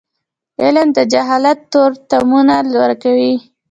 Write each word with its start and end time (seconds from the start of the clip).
علم 0.63 0.87
د 0.97 0.99
جهالت 1.11 1.59
تورتمونه 1.73 2.55
ورکوي. 2.83 3.33